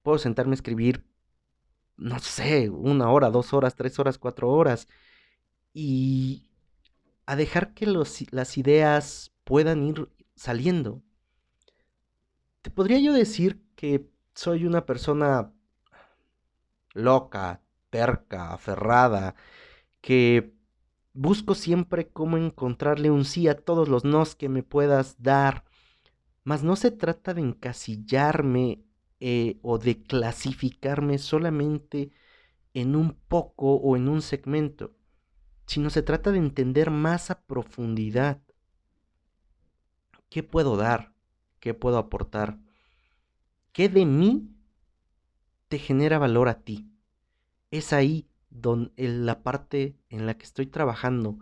Puedo 0.01 0.17
sentarme 0.17 0.53
a 0.53 0.55
escribir, 0.55 1.05
no 1.95 2.17
sé, 2.17 2.71
una 2.71 3.11
hora, 3.11 3.29
dos 3.29 3.53
horas, 3.53 3.75
tres 3.75 3.99
horas, 3.99 4.17
cuatro 4.17 4.49
horas, 4.49 4.87
y 5.75 6.49
a 7.27 7.35
dejar 7.35 7.75
que 7.75 7.85
las 7.85 8.57
ideas 8.57 9.31
puedan 9.43 9.83
ir 9.83 10.09
saliendo. 10.33 11.03
Te 12.61 12.69
podría 12.71 12.99
yo 12.99 13.13
decir 13.13 13.61
que 13.75 14.09
soy 14.33 14.65
una 14.65 14.85
persona 14.85 15.53
loca, 16.93 17.61
terca, 17.89 18.53
aferrada, 18.53 19.35
que 20.01 20.53
Busco 21.13 21.55
siempre 21.55 22.07
cómo 22.09 22.37
encontrarle 22.37 23.11
un 23.11 23.25
sí 23.25 23.47
a 23.49 23.55
todos 23.57 23.89
los 23.89 24.05
nos 24.05 24.35
que 24.35 24.47
me 24.47 24.63
puedas 24.63 25.21
dar. 25.21 25.65
Mas 26.45 26.63
no 26.63 26.77
se 26.77 26.91
trata 26.91 27.33
de 27.33 27.41
encasillarme 27.41 28.85
eh, 29.19 29.59
o 29.61 29.79
de 29.79 30.01
clasificarme 30.03 31.17
solamente 31.17 32.11
en 32.73 32.95
un 32.95 33.13
poco 33.27 33.75
o 33.75 33.97
en 33.97 34.07
un 34.07 34.21
segmento, 34.21 34.95
sino 35.65 35.89
se 35.89 36.03
trata 36.03 36.31
de 36.31 36.37
entender 36.37 36.91
más 36.91 37.31
a 37.31 37.41
profundidad 37.41 38.41
qué 40.29 40.43
puedo 40.43 40.77
dar, 40.77 41.08
qué 41.59 41.73
puedo 41.73 41.97
aportar, 41.97 42.57
qué 43.71 43.89
de 43.89 44.05
mí 44.05 44.49
te 45.67 45.77
genera 45.77 46.19
valor 46.19 46.49
a 46.49 46.61
ti. 46.61 46.89
Es 47.71 47.93
ahí 47.93 48.27
en 48.97 49.25
la 49.25 49.43
parte 49.43 49.95
en 50.09 50.25
la 50.25 50.35
que 50.35 50.43
estoy 50.43 50.65
trabajando 50.65 51.37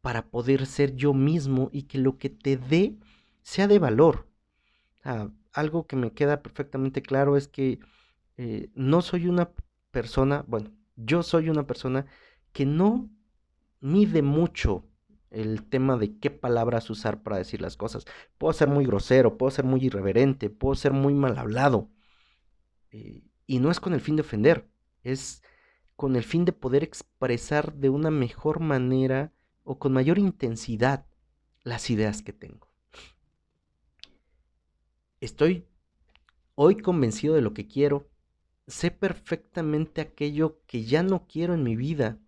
para 0.00 0.26
poder 0.26 0.66
ser 0.66 0.94
yo 0.94 1.14
mismo 1.14 1.70
y 1.72 1.84
que 1.84 1.98
lo 1.98 2.18
que 2.18 2.30
te 2.30 2.56
dé 2.56 2.96
sea 3.42 3.66
de 3.66 3.78
valor. 3.78 4.28
algo 5.52 5.86
que 5.86 5.96
me 5.96 6.12
queda 6.12 6.42
perfectamente 6.42 7.02
claro 7.02 7.36
es 7.36 7.48
que 7.48 7.80
eh, 8.36 8.70
no 8.74 9.02
soy 9.02 9.26
una 9.26 9.50
persona, 9.90 10.44
bueno, 10.46 10.70
yo 10.96 11.22
soy 11.22 11.48
una 11.48 11.66
persona 11.66 12.06
que 12.52 12.66
no 12.66 13.10
mide 13.80 14.22
mucho 14.22 14.84
el 15.30 15.64
tema 15.68 15.96
de 15.96 16.18
qué 16.18 16.30
palabras 16.30 16.90
usar 16.90 17.22
para 17.22 17.36
decir 17.36 17.60
las 17.60 17.76
cosas. 17.76 18.04
Puedo 18.38 18.52
ser 18.52 18.68
muy 18.68 18.84
grosero, 18.84 19.38
puedo 19.38 19.50
ser 19.50 19.64
muy 19.64 19.84
irreverente, 19.84 20.50
puedo 20.50 20.74
ser 20.74 20.92
muy 20.92 21.14
mal 21.14 21.38
hablado. 21.38 21.88
Eh, 22.90 23.22
y 23.46 23.58
no 23.60 23.70
es 23.70 23.80
con 23.80 23.94
el 23.94 24.00
fin 24.00 24.16
de 24.16 24.22
ofender, 24.22 24.68
es 25.02 25.42
con 25.96 26.16
el 26.16 26.24
fin 26.24 26.44
de 26.44 26.52
poder 26.52 26.82
expresar 26.82 27.74
de 27.74 27.88
una 27.88 28.10
mejor 28.10 28.60
manera 28.60 29.32
o 29.64 29.78
con 29.78 29.92
mayor 29.92 30.18
intensidad 30.18 31.06
las 31.62 31.90
ideas 31.90 32.22
que 32.22 32.32
tengo. 32.32 32.68
Estoy 35.20 35.66
hoy 36.54 36.76
convencido 36.76 37.34
de 37.34 37.42
lo 37.42 37.52
que 37.52 37.66
quiero, 37.66 38.08
sé 38.66 38.90
perfectamente 38.90 40.00
aquello 40.00 40.60
que 40.66 40.84
ya 40.84 41.02
no 41.02 41.26
quiero 41.26 41.54
en 41.54 41.62
mi 41.62 41.76
vida 41.76 42.18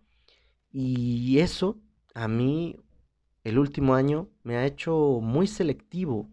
y 0.71 1.39
eso 1.39 1.79
a 2.13 2.27
mí 2.27 2.77
el 3.43 3.59
último 3.59 3.93
año 3.95 4.29
me 4.43 4.57
ha 4.57 4.65
hecho 4.65 5.19
muy 5.21 5.47
selectivo 5.47 6.29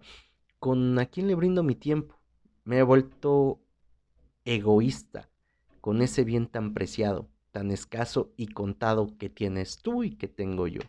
con 0.58 0.98
a 0.98 1.06
quién 1.06 1.26
le 1.26 1.34
brindo 1.34 1.62
mi 1.62 1.74
tiempo. 1.74 2.20
Me 2.64 2.78
he 2.78 2.82
vuelto 2.82 3.60
egoísta 4.44 5.28
con 5.80 6.02
ese 6.02 6.24
bien 6.24 6.46
tan 6.46 6.72
preciado, 6.74 7.28
tan 7.50 7.70
escaso 7.70 8.32
y 8.36 8.48
contado 8.48 9.16
que 9.18 9.28
tienes 9.28 9.78
tú 9.78 10.04
y 10.04 10.10
que 10.10 10.28
tengo 10.28 10.68
yo. 10.68 10.82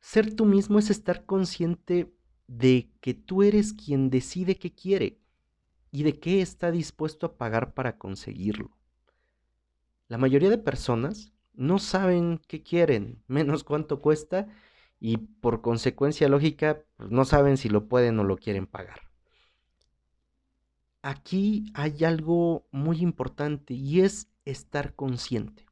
Ser 0.00 0.34
tú 0.34 0.44
mismo 0.44 0.78
es 0.78 0.90
estar 0.90 1.24
consciente 1.24 2.12
de 2.46 2.90
que 3.00 3.14
tú 3.14 3.42
eres 3.42 3.72
quien 3.72 4.10
decide 4.10 4.56
qué 4.56 4.72
quiere 4.74 5.18
y 5.90 6.02
de 6.02 6.18
qué 6.18 6.42
está 6.42 6.70
dispuesto 6.70 7.26
a 7.26 7.36
pagar 7.36 7.74
para 7.74 7.98
conseguirlo. 7.98 8.76
La 10.08 10.18
mayoría 10.18 10.50
de 10.50 10.58
personas 10.58 11.32
no 11.54 11.78
saben 11.78 12.40
qué 12.46 12.62
quieren, 12.62 13.22
menos 13.28 13.64
cuánto 13.64 14.00
cuesta 14.00 14.48
y 15.00 15.16
por 15.16 15.62
consecuencia 15.62 16.28
lógica 16.28 16.82
pues, 16.96 17.10
no 17.10 17.24
saben 17.24 17.56
si 17.56 17.68
lo 17.68 17.88
pueden 17.88 18.18
o 18.18 18.24
lo 18.24 18.36
quieren 18.36 18.66
pagar. 18.66 19.00
Aquí 21.02 21.64
hay 21.74 22.04
algo 22.04 22.66
muy 22.70 23.00
importante 23.00 23.74
y 23.74 24.00
es 24.00 24.28
estar 24.44 24.94
consciente. 24.94 25.66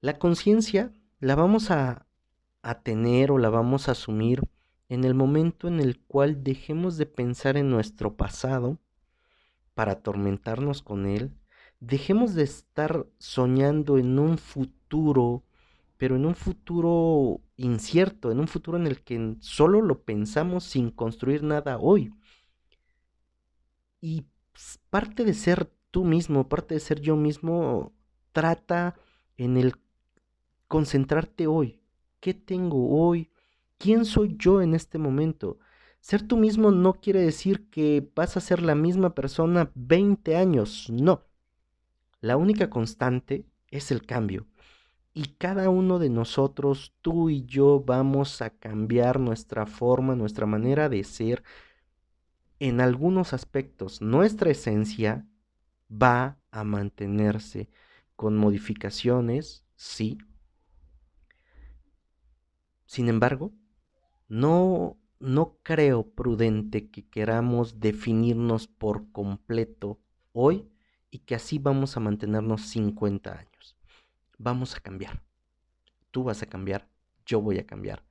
La 0.00 0.18
conciencia 0.18 0.94
la 1.20 1.34
vamos 1.34 1.70
a, 1.70 2.06
a 2.62 2.80
tener 2.80 3.30
o 3.30 3.38
la 3.38 3.50
vamos 3.50 3.88
a 3.88 3.92
asumir 3.92 4.40
en 4.88 5.04
el 5.04 5.14
momento 5.14 5.68
en 5.68 5.80
el 5.80 6.00
cual 6.00 6.42
dejemos 6.42 6.96
de 6.96 7.06
pensar 7.06 7.56
en 7.56 7.68
nuestro 7.68 8.16
pasado 8.16 8.78
para 9.74 9.92
atormentarnos 9.92 10.82
con 10.82 11.06
él, 11.06 11.32
dejemos 11.80 12.34
de 12.34 12.44
estar 12.44 13.06
soñando 13.18 13.98
en 13.98 14.18
un 14.18 14.38
futuro, 14.38 15.44
pero 15.96 16.16
en 16.16 16.26
un 16.26 16.34
futuro 16.34 17.40
incierto, 17.56 18.30
en 18.30 18.40
un 18.40 18.48
futuro 18.48 18.78
en 18.78 18.86
el 18.86 19.02
que 19.02 19.36
solo 19.40 19.82
lo 19.82 20.02
pensamos 20.02 20.64
sin 20.64 20.90
construir 20.90 21.42
nada 21.42 21.78
hoy. 21.78 22.12
Y 24.00 24.26
parte 24.90 25.24
de 25.24 25.34
ser 25.34 25.70
tú 25.90 26.04
mismo, 26.04 26.48
parte 26.48 26.74
de 26.74 26.80
ser 26.80 27.00
yo 27.00 27.16
mismo, 27.16 27.92
trata 28.32 28.94
en 29.36 29.56
el 29.56 29.74
concentrarte 30.68 31.46
hoy. 31.46 31.80
¿Qué 32.20 32.34
tengo 32.34 32.90
hoy? 32.90 33.30
¿Quién 33.78 34.04
soy 34.04 34.36
yo 34.38 34.60
en 34.60 34.74
este 34.74 34.98
momento? 34.98 35.58
Ser 36.00 36.26
tú 36.26 36.36
mismo 36.36 36.70
no 36.70 36.94
quiere 36.94 37.20
decir 37.20 37.68
que 37.70 38.08
vas 38.14 38.36
a 38.36 38.40
ser 38.40 38.62
la 38.62 38.74
misma 38.74 39.14
persona 39.14 39.70
20 39.74 40.36
años, 40.36 40.88
no. 40.90 41.27
La 42.20 42.36
única 42.36 42.68
constante 42.68 43.46
es 43.70 43.90
el 43.90 44.04
cambio. 44.04 44.46
Y 45.14 45.34
cada 45.38 45.68
uno 45.70 45.98
de 45.98 46.10
nosotros, 46.10 46.94
tú 47.00 47.30
y 47.30 47.44
yo, 47.44 47.82
vamos 47.84 48.42
a 48.42 48.50
cambiar 48.50 49.20
nuestra 49.20 49.66
forma, 49.66 50.14
nuestra 50.14 50.46
manera 50.46 50.88
de 50.88 51.04
ser. 51.04 51.42
En 52.60 52.80
algunos 52.80 53.32
aspectos, 53.32 54.00
nuestra 54.02 54.50
esencia 54.50 55.26
va 55.90 56.38
a 56.50 56.64
mantenerse 56.64 57.68
con 58.16 58.36
modificaciones, 58.36 59.64
sí. 59.76 60.18
Sin 62.84 63.08
embargo, 63.08 63.52
no, 64.28 64.98
no 65.20 65.56
creo 65.62 66.10
prudente 66.10 66.90
que 66.90 67.06
queramos 67.08 67.80
definirnos 67.80 68.66
por 68.66 69.10
completo 69.12 70.00
hoy 70.32 70.68
y 71.10 71.20
que 71.20 71.34
así 71.34 71.58
vamos 71.58 71.96
a 71.96 72.00
mantenernos 72.00 72.62
50 72.62 73.32
años. 73.32 73.76
Vamos 74.38 74.76
a 74.76 74.80
cambiar. 74.80 75.22
Tú 76.10 76.24
vas 76.24 76.42
a 76.42 76.46
cambiar, 76.46 76.88
yo 77.26 77.40
voy 77.40 77.58
a 77.58 77.66
cambiar. 77.66 78.04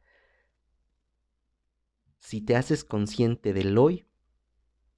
Si 2.20 2.42
te 2.42 2.56
haces 2.56 2.84
consciente 2.84 3.54
del 3.54 3.78
hoy, 3.78 4.06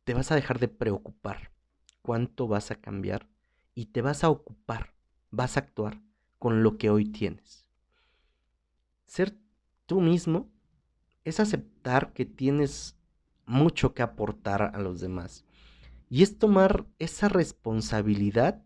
te 0.03 0.13
vas 0.13 0.31
a 0.31 0.35
dejar 0.35 0.59
de 0.59 0.67
preocupar 0.67 1.51
cuánto 2.01 2.47
vas 2.47 2.71
a 2.71 2.75
cambiar 2.75 3.27
y 3.75 3.87
te 3.87 4.01
vas 4.01 4.23
a 4.23 4.29
ocupar, 4.29 4.93
vas 5.29 5.55
a 5.55 5.59
actuar 5.59 6.01
con 6.39 6.63
lo 6.63 6.77
que 6.77 6.89
hoy 6.89 7.05
tienes. 7.05 7.67
Ser 9.05 9.37
tú 9.85 10.01
mismo 10.01 10.49
es 11.23 11.39
aceptar 11.39 12.13
que 12.13 12.25
tienes 12.25 12.95
mucho 13.45 13.93
que 13.93 14.01
aportar 14.01 14.61
a 14.73 14.79
los 14.79 14.99
demás. 14.99 15.45
Y 16.09 16.23
es 16.23 16.37
tomar 16.39 16.87
esa 16.97 17.29
responsabilidad 17.29 18.63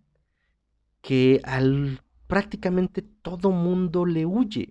que 1.02 1.42
al 1.44 2.02
prácticamente 2.28 3.02
todo 3.02 3.52
mundo 3.52 4.06
le 4.06 4.26
huye. 4.26 4.70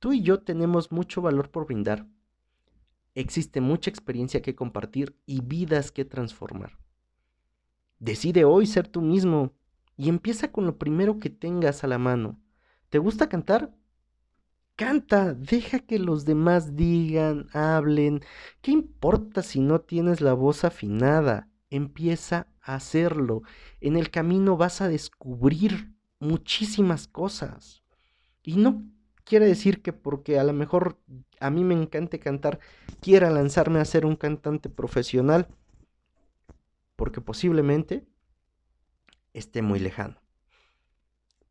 Tú 0.00 0.12
y 0.12 0.22
yo 0.22 0.42
tenemos 0.42 0.90
mucho 0.90 1.22
valor 1.22 1.50
por 1.50 1.66
brindar. 1.66 2.06
Existe 3.14 3.60
mucha 3.60 3.90
experiencia 3.90 4.42
que 4.42 4.56
compartir 4.56 5.16
y 5.26 5.42
vidas 5.42 5.92
que 5.92 6.04
transformar. 6.04 6.78
Decide 7.98 8.44
hoy 8.44 8.66
ser 8.66 8.88
tú 8.88 9.02
mismo 9.02 9.52
y 9.96 10.08
empieza 10.08 10.50
con 10.50 10.66
lo 10.66 10.78
primero 10.78 11.18
que 11.20 11.30
tengas 11.30 11.84
a 11.84 11.86
la 11.86 11.98
mano. 11.98 12.40
¿Te 12.88 12.98
gusta 12.98 13.28
cantar? 13.28 13.72
Canta, 14.76 15.34
deja 15.34 15.78
que 15.78 16.00
los 16.00 16.24
demás 16.24 16.74
digan, 16.74 17.46
hablen. 17.52 18.24
¿Qué 18.60 18.72
importa 18.72 19.42
si 19.42 19.60
no 19.60 19.80
tienes 19.80 20.20
la 20.20 20.32
voz 20.32 20.64
afinada? 20.64 21.48
Empieza 21.70 22.48
a 22.60 22.74
hacerlo. 22.74 23.42
En 23.80 23.96
el 23.96 24.10
camino 24.10 24.56
vas 24.56 24.80
a 24.80 24.88
descubrir 24.88 25.94
muchísimas 26.18 27.06
cosas. 27.06 27.84
Y 28.42 28.56
no 28.56 28.84
quiere 29.22 29.46
decir 29.46 29.80
que 29.80 29.92
porque 29.92 30.40
a 30.40 30.44
lo 30.44 30.52
mejor 30.52 30.98
a 31.38 31.50
mí 31.50 31.62
me 31.62 31.74
encante 31.74 32.18
cantar, 32.18 32.58
quiera 33.00 33.30
lanzarme 33.30 33.78
a 33.78 33.84
ser 33.84 34.04
un 34.04 34.16
cantante 34.16 34.68
profesional, 34.68 35.46
porque 36.96 37.20
posiblemente 37.20 38.04
esté 39.32 39.62
muy 39.62 39.78
lejano. 39.78 40.23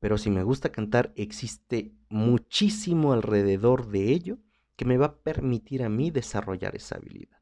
Pero 0.04 0.18
si 0.18 0.30
me 0.30 0.44
gusta 0.44 0.70
cantar, 0.70 1.14
existe 1.16 1.96
muchísimo 2.10 3.14
alrededor 3.14 3.88
de 3.88 4.12
ello 4.12 4.38
que 4.76 4.84
me 4.84 4.98
va 4.98 5.06
a 5.06 5.16
permitir 5.16 5.82
a 5.82 5.88
mí 5.88 6.12
desarrollar 6.12 6.76
esa 6.76 6.98
habilidad. 6.98 7.38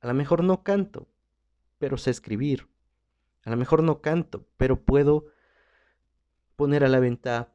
A 0.00 0.08
lo 0.08 0.12
mejor 0.12 0.44
no 0.44 0.62
canto, 0.62 1.08
pero 1.78 1.96
sé 1.96 2.10
escribir. 2.10 2.68
A 3.42 3.48
lo 3.48 3.56
mejor 3.56 3.82
no 3.82 4.02
canto, 4.02 4.46
pero 4.58 4.84
puedo 4.84 5.28
poner 6.56 6.84
a 6.84 6.88
la 6.88 7.00
venta. 7.00 7.54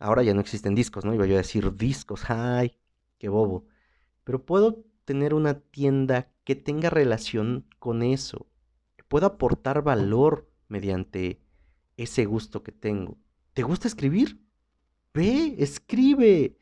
Ahora 0.00 0.24
ya 0.24 0.34
no 0.34 0.40
existen 0.40 0.74
discos, 0.74 1.04
¿no? 1.04 1.14
Iba 1.14 1.26
yo 1.26 1.34
a 1.34 1.44
decir 1.46 1.76
discos, 1.76 2.28
ay, 2.28 2.76
qué 3.18 3.28
bobo. 3.28 3.68
Pero 4.24 4.44
puedo 4.44 4.84
tener 5.04 5.32
una 5.32 5.60
tienda 5.60 6.32
que 6.42 6.56
tenga 6.56 6.90
relación 6.90 7.68
con 7.78 8.02
eso, 8.02 8.48
que 8.96 9.04
pueda 9.04 9.28
aportar 9.28 9.82
valor 9.82 10.50
mediante 10.66 11.45
ese 11.96 12.24
gusto 12.24 12.62
que 12.62 12.72
tengo. 12.72 13.18
¿Te 13.54 13.62
gusta 13.62 13.88
escribir? 13.88 14.40
Ve, 15.14 15.56
escribe, 15.58 16.56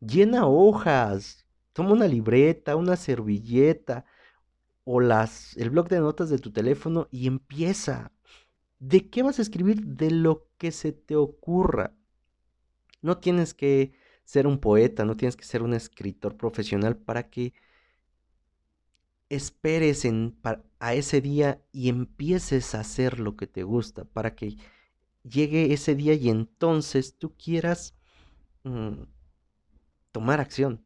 llena 0.00 0.46
hojas, 0.46 1.46
toma 1.72 1.92
una 1.92 2.06
libreta, 2.06 2.76
una 2.76 2.96
servilleta 2.96 4.04
o 4.84 5.00
las, 5.00 5.56
el 5.56 5.70
blog 5.70 5.88
de 5.88 6.00
notas 6.00 6.30
de 6.30 6.38
tu 6.38 6.52
teléfono 6.52 7.08
y 7.10 7.26
empieza. 7.26 8.12
¿De 8.78 9.08
qué 9.10 9.22
vas 9.22 9.38
a 9.38 9.42
escribir? 9.42 9.84
De 9.84 10.10
lo 10.10 10.46
que 10.58 10.70
se 10.72 10.92
te 10.92 11.16
ocurra. 11.16 11.94
No 13.02 13.18
tienes 13.18 13.54
que 13.54 13.94
ser 14.24 14.46
un 14.46 14.58
poeta, 14.58 15.04
no 15.04 15.16
tienes 15.16 15.36
que 15.36 15.44
ser 15.44 15.62
un 15.62 15.74
escritor 15.74 16.36
profesional 16.36 16.96
para 16.96 17.30
que 17.30 17.54
esperes 19.28 20.04
en, 20.04 20.38
a 20.78 20.94
ese 20.94 21.20
día 21.20 21.62
y 21.72 21.88
empieces 21.88 22.74
a 22.74 22.80
hacer 22.80 23.18
lo 23.18 23.36
que 23.36 23.46
te 23.46 23.62
gusta, 23.62 24.04
para 24.04 24.34
que 24.34 24.56
llegue 25.22 25.72
ese 25.72 25.94
día 25.94 26.14
y 26.14 26.28
entonces 26.28 27.18
tú 27.18 27.34
quieras 27.36 27.94
mm, 28.64 29.02
tomar 30.12 30.40
acción. 30.40 30.84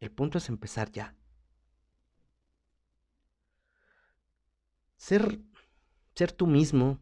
El 0.00 0.10
punto 0.10 0.38
es 0.38 0.48
empezar 0.48 0.90
ya. 0.90 1.16
Ser, 4.96 5.40
ser 6.14 6.32
tú 6.32 6.46
mismo 6.46 6.98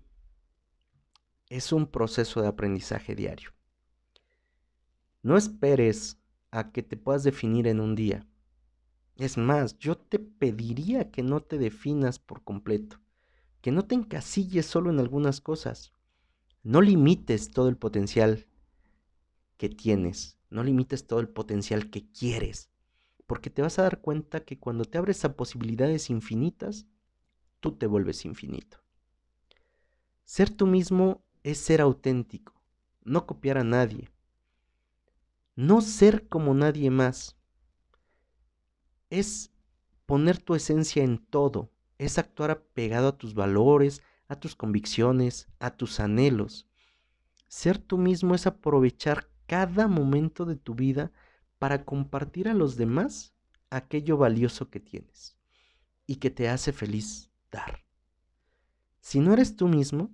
es 1.49 1.73
un 1.73 1.87
proceso 1.87 2.43
de 2.43 2.49
aprendizaje 2.49 3.15
diario. 3.15 3.51
No 5.23 5.37
esperes 5.37 6.19
a 6.51 6.73
que 6.73 6.83
te 6.83 6.97
puedas 6.97 7.23
definir 7.23 7.67
en 7.67 7.81
un 7.81 7.95
día. 7.95 8.27
Es 9.17 9.37
más, 9.37 9.79
yo 9.79 9.97
te 9.97 10.19
pediría 10.19 11.11
que 11.11 11.23
no 11.23 11.41
te 11.41 11.59
definas 11.59 12.19
por 12.19 12.43
completo, 12.43 13.01
que 13.61 13.71
no 13.71 13.85
te 13.85 13.95
encasilles 13.95 14.67
solo 14.67 14.91
en 14.91 14.99
algunas 14.99 15.41
cosas. 15.41 15.93
No 16.63 16.81
limites 16.81 17.51
todo 17.51 17.69
el 17.69 17.77
potencial 17.77 18.47
que 19.59 19.69
tienes, 19.69 20.39
no 20.51 20.65
limites 20.65 21.07
todo 21.07 21.21
el 21.21 21.29
potencial 21.29 21.91
que 21.91 22.09
quieres, 22.11 22.71
porque 23.27 23.51
te 23.51 23.63
vas 23.63 23.79
a 23.79 23.83
dar 23.83 24.01
cuenta 24.01 24.45
que 24.45 24.59
cuando 24.59 24.85
te 24.85 24.99
abres 24.99 25.25
a 25.25 25.37
posibilidades 25.37 26.11
infinitas, 26.11 26.87
tú 27.61 27.73
te 27.73 27.87
vuelves 27.87 28.25
infinito. 28.25 28.79
Ser 30.25 30.51
tú 30.51 30.67
mismo 30.67 31.23
es 31.43 31.59
ser 31.59 31.81
auténtico, 31.81 32.55
no 33.05 33.27
copiar 33.27 33.59
a 33.59 33.65
nadie, 33.65 34.11
no 35.55 35.81
ser 35.81 36.29
como 36.29 36.55
nadie 36.55 36.91
más 36.91 37.37
es 39.13 39.53
poner 40.07 40.39
tu 40.39 40.55
esencia 40.55 41.05
en 41.05 41.19
todo, 41.19 41.71
es 41.99 42.17
actuar 42.17 42.51
apegado 42.51 43.09
a 43.09 43.19
tus 43.19 43.35
valores, 43.35 44.03
a 44.27 44.37
tus 44.37 44.57
convicciones, 44.57 45.49
a 45.61 45.77
tus 45.77 46.01
anhelos. 46.01 46.67
Ser 47.47 47.77
tú 47.77 47.99
mismo 47.99 48.35
es 48.35 48.47
aprovechar 48.47 49.29
cada 49.47 49.87
momento 49.87 50.47
de 50.47 50.57
tu 50.57 50.75
vida 50.75 51.13
para 51.59 51.85
compartir 51.85 52.49
a 52.49 52.55
los 52.55 52.77
demás 52.77 53.35
aquello 53.69 54.17
valioso 54.17 54.71
que 54.71 54.81
tienes 54.81 55.37
y 56.07 56.17
que 56.17 56.31
te 56.31 56.49
hace 56.49 56.73
feliz 56.73 57.31
dar. 57.51 57.85
si 59.01 59.21
no 59.21 59.35
eres 59.35 59.57
tú 59.57 59.69
mismo, 59.69 60.11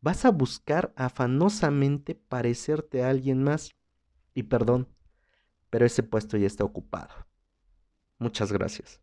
vas 0.00 0.24
a 0.24 0.30
buscar 0.30 0.92
afanosamente 0.96 2.16
parecerte 2.16 3.04
a 3.04 3.10
alguien 3.10 3.44
más. 3.44 3.70
Y 4.34 4.44
perdón, 4.44 4.88
pero 5.68 5.86
ese 5.86 6.02
puesto 6.02 6.36
ya 6.36 6.48
está 6.48 6.64
ocupado. 6.64 7.29
Muchas 8.20 8.52
gracias. 8.52 9.00